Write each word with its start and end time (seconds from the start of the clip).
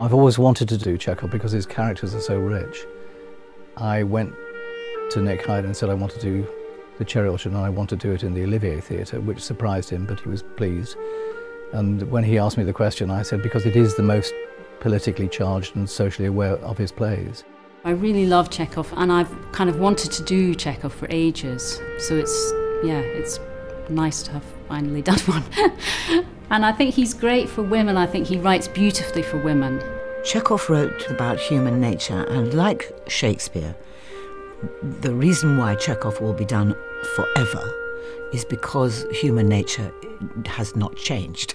I've 0.00 0.14
always 0.14 0.38
wanted 0.38 0.68
to 0.68 0.78
do 0.78 0.96
Chekhov 0.96 1.30
because 1.30 1.50
his 1.50 1.66
characters 1.66 2.14
are 2.14 2.20
so 2.20 2.38
rich. 2.38 2.86
I 3.76 4.04
went 4.04 4.32
to 5.10 5.20
Nick 5.20 5.42
Hytner 5.42 5.64
and 5.64 5.76
said 5.76 5.90
I 5.90 5.94
want 5.94 6.12
to 6.12 6.20
do 6.20 6.46
the 6.98 7.04
Cherry 7.04 7.28
Orchard 7.28 7.52
and 7.52 7.60
I 7.60 7.68
want 7.68 7.90
to 7.90 7.96
do 7.96 8.12
it 8.12 8.22
in 8.22 8.32
the 8.32 8.44
Olivier 8.44 8.80
Theatre, 8.80 9.20
which 9.20 9.40
surprised 9.40 9.90
him, 9.90 10.06
but 10.06 10.20
he 10.20 10.28
was 10.28 10.44
pleased. 10.56 10.96
And 11.72 12.08
when 12.12 12.22
he 12.22 12.38
asked 12.38 12.56
me 12.56 12.62
the 12.62 12.72
question, 12.72 13.10
I 13.10 13.22
said, 13.22 13.42
because 13.42 13.66
it 13.66 13.74
is 13.74 13.96
the 13.96 14.04
most 14.04 14.32
politically 14.78 15.26
charged 15.26 15.74
and 15.74 15.90
socially 15.90 16.28
aware 16.28 16.54
of 16.58 16.78
his 16.78 16.92
plays. 16.92 17.42
I 17.84 17.90
really 17.90 18.26
love 18.26 18.50
Chekhov 18.50 18.92
and 18.96 19.10
I've 19.10 19.34
kind 19.50 19.68
of 19.68 19.80
wanted 19.80 20.12
to 20.12 20.22
do 20.22 20.54
Chekhov 20.54 20.94
for 20.94 21.08
ages. 21.10 21.80
So 21.98 22.14
it's, 22.14 22.52
yeah, 22.84 23.00
it's 23.00 23.40
nice 23.88 24.22
to 24.24 24.30
have 24.30 24.44
finally 24.68 25.02
done 25.10 25.18
one. 25.20 25.44
and 26.50 26.64
I 26.64 26.72
think 26.72 26.94
he's 26.94 27.14
great 27.14 27.48
for 27.48 27.62
women. 27.62 27.96
I 27.96 28.06
think 28.06 28.28
he 28.28 28.38
writes 28.38 28.68
beautifully 28.68 29.22
for 29.22 29.38
women. 29.38 29.82
Chekhov 30.24 30.68
wrote 30.68 31.08
about 31.08 31.38
human 31.38 31.80
nature, 31.80 32.24
and 32.24 32.52
like 32.52 32.92
Shakespeare, 33.06 33.74
the 34.82 35.14
reason 35.14 35.56
why 35.56 35.74
Chekhov 35.76 36.20
will 36.20 36.34
be 36.34 36.44
done 36.44 36.74
forever 37.14 37.74
is 38.32 38.44
because 38.44 39.06
human 39.12 39.48
nature 39.48 39.92
has 40.46 40.74
not 40.76 40.96
changed. 40.96 41.54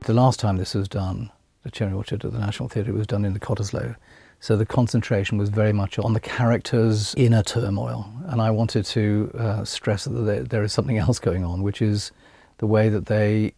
The 0.00 0.12
last 0.12 0.38
time 0.38 0.56
this 0.56 0.74
was 0.74 0.88
done, 0.88 1.30
the 1.62 1.70
Cherry 1.70 1.92
Orchard 1.92 2.24
at 2.24 2.32
the 2.32 2.38
National 2.38 2.68
Theatre, 2.68 2.92
was 2.92 3.06
done 3.06 3.24
in 3.24 3.32
the 3.32 3.40
Cottesloe. 3.40 3.96
So 4.38 4.56
the 4.56 4.66
concentration 4.66 5.38
was 5.38 5.48
very 5.48 5.72
much 5.72 5.98
on 5.98 6.12
the 6.12 6.20
characters' 6.20 7.14
inner 7.16 7.42
turmoil. 7.42 8.08
And 8.26 8.40
I 8.40 8.50
wanted 8.50 8.84
to 8.86 9.30
uh, 9.36 9.64
stress 9.64 10.04
that 10.04 10.10
there, 10.10 10.44
there 10.44 10.62
is 10.62 10.72
something 10.72 10.98
else 10.98 11.18
going 11.18 11.44
on, 11.44 11.62
which 11.62 11.80
is 11.80 12.12
the 12.58 12.66
way 12.66 12.88
that 12.90 13.06
they 13.06 13.54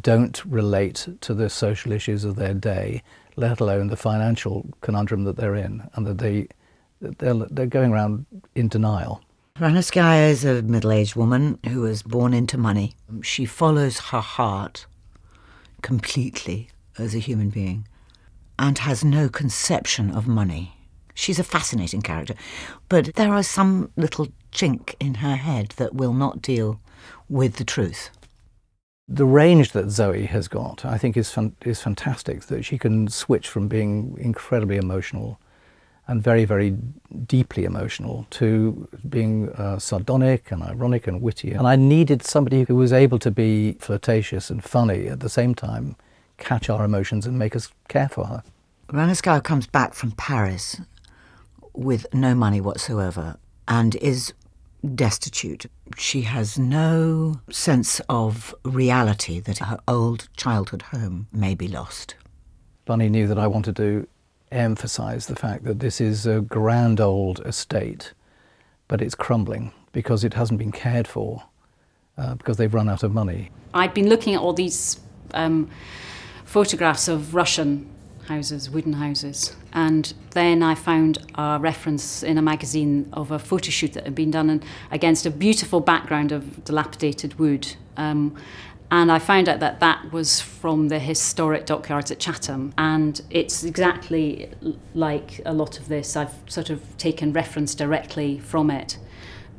don't 0.00 0.44
relate 0.44 1.08
to 1.20 1.34
the 1.34 1.50
social 1.50 1.92
issues 1.92 2.24
of 2.24 2.36
their 2.36 2.54
day, 2.54 3.02
let 3.36 3.60
alone 3.60 3.88
the 3.88 3.96
financial 3.96 4.66
conundrum 4.80 5.24
that 5.24 5.36
they're 5.36 5.54
in, 5.54 5.88
and 5.94 6.06
that 6.06 6.18
they, 6.18 6.48
they're, 7.00 7.34
they're 7.34 7.66
going 7.66 7.92
around 7.92 8.26
in 8.54 8.68
denial. 8.68 9.22
Ranevskaya 9.58 10.30
is 10.30 10.44
a 10.44 10.62
middle 10.62 10.92
aged 10.92 11.14
woman 11.14 11.58
who 11.68 11.82
was 11.82 12.02
born 12.02 12.32
into 12.32 12.56
money. 12.56 12.94
She 13.22 13.44
follows 13.44 13.98
her 13.98 14.20
heart 14.20 14.86
completely 15.82 16.70
as 16.98 17.14
a 17.14 17.18
human 17.18 17.50
being 17.50 17.86
and 18.58 18.78
has 18.78 19.04
no 19.04 19.28
conception 19.28 20.10
of 20.10 20.26
money. 20.26 20.76
She's 21.14 21.38
a 21.38 21.44
fascinating 21.44 22.00
character, 22.00 22.34
but 22.88 23.14
there 23.16 23.34
are 23.34 23.42
some 23.42 23.90
little 23.96 24.28
chink 24.52 24.94
in 24.98 25.14
her 25.14 25.36
head 25.36 25.74
that 25.76 25.94
will 25.94 26.14
not 26.14 26.40
deal 26.40 26.80
with 27.28 27.56
the 27.56 27.64
truth. 27.64 28.10
The 29.08 29.26
range 29.26 29.72
that 29.72 29.90
Zoe 29.90 30.26
has 30.26 30.48
got, 30.48 30.84
I 30.84 30.96
think, 30.96 31.16
is, 31.16 31.36
is 31.64 31.82
fantastic. 31.82 32.42
That 32.42 32.64
she 32.64 32.78
can 32.78 33.08
switch 33.08 33.48
from 33.48 33.68
being 33.68 34.16
incredibly 34.18 34.76
emotional 34.76 35.38
and 36.08 36.22
very, 36.22 36.44
very 36.44 36.76
deeply 37.26 37.64
emotional 37.64 38.26
to 38.30 38.88
being 39.08 39.50
uh, 39.50 39.78
sardonic 39.78 40.50
and 40.50 40.62
ironic 40.62 41.06
and 41.06 41.22
witty. 41.22 41.52
And 41.52 41.66
I 41.66 41.76
needed 41.76 42.22
somebody 42.22 42.64
who 42.64 42.74
was 42.74 42.92
able 42.92 43.18
to 43.20 43.30
be 43.30 43.76
flirtatious 43.80 44.50
and 44.50 44.62
funny 44.62 45.08
at 45.08 45.20
the 45.20 45.28
same 45.28 45.54
time, 45.54 45.96
catch 46.38 46.68
our 46.68 46.84
emotions 46.84 47.26
and 47.26 47.38
make 47.38 47.54
us 47.54 47.68
care 47.88 48.08
for 48.08 48.26
her. 48.26 48.42
Ranevskaya 48.88 49.42
comes 49.42 49.66
back 49.66 49.94
from 49.94 50.10
Paris 50.12 50.80
with 51.72 52.06
no 52.12 52.34
money 52.34 52.60
whatsoever 52.60 53.38
and 53.68 53.94
is 53.96 54.32
destitute. 54.94 55.66
She 55.96 56.22
has 56.22 56.58
no 56.58 57.40
sense 57.50 58.00
of 58.08 58.54
reality 58.64 59.40
that 59.40 59.58
her 59.58 59.78
old 59.86 60.28
childhood 60.36 60.82
home 60.82 61.28
may 61.32 61.54
be 61.54 61.68
lost. 61.68 62.16
Bunny 62.84 63.08
knew 63.08 63.26
that 63.28 63.38
I 63.38 63.46
wanted 63.46 63.76
to 63.76 64.06
emphasize 64.50 65.26
the 65.26 65.36
fact 65.36 65.64
that 65.64 65.80
this 65.80 66.00
is 66.00 66.26
a 66.26 66.40
grand 66.40 67.00
old 67.00 67.40
estate, 67.46 68.12
but 68.88 69.00
it's 69.00 69.14
crumbling 69.14 69.72
because 69.92 70.24
it 70.24 70.34
hasn't 70.34 70.58
been 70.58 70.72
cared 70.72 71.06
for, 71.06 71.44
uh, 72.18 72.34
because 72.34 72.56
they've 72.56 72.74
run 72.74 72.88
out 72.88 73.02
of 73.02 73.12
money. 73.12 73.50
I'd 73.74 73.94
been 73.94 74.08
looking 74.08 74.34
at 74.34 74.40
all 74.40 74.52
these 74.52 75.00
um, 75.32 75.70
photographs 76.44 77.08
of 77.08 77.34
Russian 77.34 77.88
houses, 78.32 78.70
wooden 78.70 78.94
houses. 78.94 79.54
And 79.72 80.12
then 80.30 80.62
I 80.62 80.74
found 80.74 81.18
a 81.34 81.58
reference 81.60 82.22
in 82.22 82.38
a 82.38 82.42
magazine 82.42 83.08
of 83.12 83.30
a 83.30 83.38
photo 83.38 83.70
shoot 83.70 83.92
that 83.92 84.04
had 84.04 84.14
been 84.14 84.30
done 84.30 84.48
in, 84.48 84.62
against 84.90 85.26
a 85.26 85.30
beautiful 85.30 85.80
background 85.80 86.32
of 86.32 86.64
dilapidated 86.64 87.38
wood. 87.38 87.76
Um, 87.96 88.34
and 88.90 89.10
I 89.10 89.18
found 89.18 89.48
out 89.48 89.60
that 89.60 89.80
that 89.80 90.12
was 90.12 90.40
from 90.40 90.88
the 90.88 90.98
historic 90.98 91.66
dockyards 91.66 92.10
at 92.10 92.18
Chatham. 92.18 92.72
And 92.78 93.20
it's 93.30 93.64
exactly 93.64 94.50
like 94.94 95.40
a 95.44 95.52
lot 95.52 95.78
of 95.78 95.88
this. 95.88 96.16
I've 96.16 96.34
sort 96.46 96.70
of 96.70 96.80
taken 96.98 97.32
reference 97.32 97.74
directly 97.74 98.38
from 98.38 98.70
it 98.70 98.98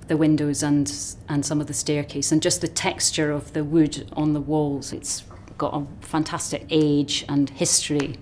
the 0.07 0.17
windows 0.17 0.61
and 0.61 1.15
and 1.29 1.45
some 1.45 1.61
of 1.61 1.67
the 1.67 1.73
staircase 1.73 2.33
and 2.33 2.41
just 2.41 2.59
the 2.59 2.67
texture 2.67 3.31
of 3.31 3.53
the 3.53 3.63
wood 3.63 4.05
on 4.17 4.33
the 4.33 4.41
walls 4.41 4.91
it's 4.91 5.23
got 5.57 5.73
a 5.73 6.05
fantastic 6.05 6.65
age 6.69 7.25
and 7.29 7.49
history 7.51 8.17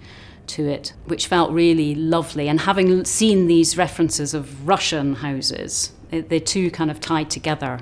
to 0.48 0.68
it, 0.68 0.94
which 1.06 1.28
felt 1.28 1.52
really 1.52 1.96
lovely. 1.96 2.48
And 2.48 2.62
having 2.62 3.06
seen 3.06 3.48
these 3.48 3.78
references 3.78 4.34
of 4.34 4.68
Russian 4.68 5.16
houses, 5.16 5.94
it, 6.12 6.30
the 6.30 6.40
two 6.40 6.72
kind 6.72 6.92
of 6.92 7.00
tied 7.00 7.30
together. 7.30 7.80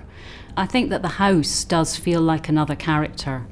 I 0.56 0.66
think 0.66 0.90
that 0.90 1.02
the 1.02 1.20
house 1.20 1.64
does 1.64 1.96
feel 1.96 2.22
like 2.22 2.50
another 2.50 2.76
character 2.76 3.46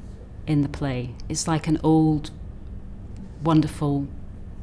in 0.46 0.62
the 0.62 0.68
play. 0.68 1.14
It's 1.28 1.48
like 1.48 1.66
an 1.66 1.80
old, 1.82 2.30
wonderful, 3.42 4.08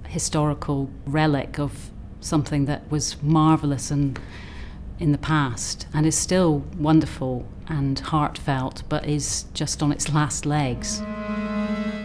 historical 0.07 0.89
relic 1.05 1.59
of 1.59 1.91
something 2.19 2.66
that 2.66 2.89
was 2.89 3.22
marvelous 3.22 3.91
and 3.91 4.19
in 5.00 5.11
the 5.11 5.17
past 5.17 5.88
and 5.94 6.05
is 6.05 6.17
still 6.17 6.59
wonderful 6.78 7.45
and 7.67 8.00
heartfelt, 8.00 8.84
but 8.89 9.05
is 9.05 9.45
just 9.53 9.84
on 9.84 9.91
its 9.91 10.13
last 10.13 10.45
legs. 10.45 11.01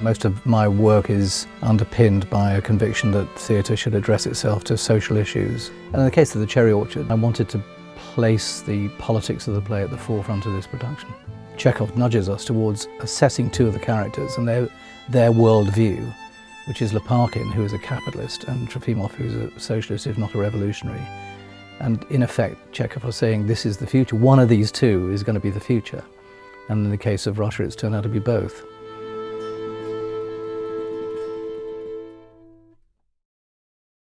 Most 0.02 0.24
of 0.24 0.46
my 0.46 0.66
work 0.66 1.10
is 1.10 1.46
underpinned 1.60 2.28
by 2.30 2.52
a 2.52 2.62
conviction 2.62 3.10
that 3.10 3.26
theatre 3.38 3.76
should 3.76 3.94
address 3.94 4.24
itself 4.24 4.64
to 4.64 4.78
social 4.78 5.18
issues. 5.18 5.68
And 5.88 5.96
in 5.96 6.04
the 6.04 6.10
case 6.10 6.34
of 6.34 6.40
the 6.40 6.46
Cherry 6.46 6.72
Orchard, 6.72 7.10
I 7.10 7.14
wanted 7.14 7.50
to 7.50 7.62
place 7.96 8.62
the 8.62 8.88
politics 8.98 9.46
of 9.46 9.54
the 9.54 9.60
play 9.60 9.82
at 9.82 9.90
the 9.90 9.98
forefront 9.98 10.46
of 10.46 10.54
this 10.54 10.66
production. 10.66 11.10
Chekhov 11.58 11.98
nudges 11.98 12.30
us 12.30 12.46
towards 12.46 12.88
assessing 13.00 13.50
two 13.50 13.66
of 13.66 13.74
the 13.74 13.78
characters 13.78 14.38
and 14.38 14.48
their, 14.48 14.68
their 15.10 15.32
worldview, 15.32 16.10
which 16.66 16.80
is 16.80 16.92
Lopakhin, 16.92 17.52
who 17.52 17.62
is 17.62 17.74
a 17.74 17.78
capitalist, 17.78 18.44
and 18.44 18.70
Trofimov, 18.70 19.10
who 19.12 19.24
is 19.24 19.34
a 19.34 19.60
socialist, 19.60 20.06
if 20.06 20.16
not 20.16 20.34
a 20.34 20.38
revolutionary. 20.38 21.06
And 21.78 22.02
in 22.04 22.22
effect, 22.22 22.72
Chekhov 22.72 23.04
was 23.04 23.16
saying 23.16 23.46
this 23.46 23.66
is 23.66 23.76
the 23.76 23.86
future. 23.86 24.16
One 24.16 24.38
of 24.38 24.48
these 24.48 24.72
two 24.72 25.10
is 25.12 25.22
going 25.22 25.34
to 25.34 25.40
be 25.40 25.50
the 25.50 25.60
future. 25.60 26.02
And 26.70 26.86
in 26.86 26.90
the 26.90 26.96
case 26.96 27.26
of 27.26 27.38
Russia, 27.38 27.64
it's 27.64 27.76
turned 27.76 27.94
out 27.94 28.04
to 28.04 28.08
be 28.08 28.18
both. 28.18 28.64